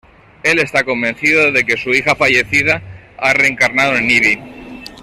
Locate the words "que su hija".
1.63-2.15